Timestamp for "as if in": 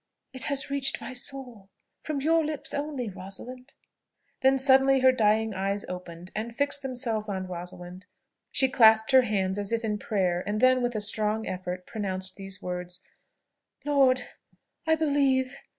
9.59-9.99